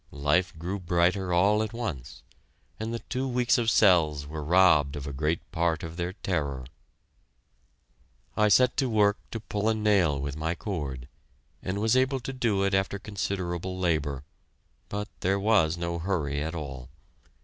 Life 0.09 0.57
grew 0.57 0.79
brighter 0.79 1.31
all 1.31 1.61
at 1.61 1.73
once, 1.73 2.23
and 2.79 2.91
the 2.91 2.97
two 3.05 3.27
weeks 3.27 3.59
of 3.59 3.69
"cells" 3.69 4.25
were 4.25 4.43
robbed 4.43 4.95
of 4.95 5.05
a 5.05 5.13
great 5.13 5.41
part 5.51 5.83
of 5.83 5.95
their 5.95 6.13
terror. 6.13 6.65
I 8.35 8.47
set 8.47 8.75
to 8.77 8.89
work 8.89 9.17
to 9.29 9.39
pull 9.39 9.69
a 9.69 9.75
nail 9.75 10.19
with 10.19 10.35
my 10.35 10.55
cord, 10.55 11.07
and 11.61 11.79
was 11.79 11.95
able 11.95 12.19
to 12.21 12.33
do 12.33 12.63
it 12.63 12.73
after 12.73 12.97
considerable 12.97 13.77
labor, 13.77 14.23
but 14.89 15.07
there 15.19 15.39
was 15.39 15.77
no 15.77 15.99
hurry 15.99 16.41
at 16.41 16.55
all. 16.55 16.89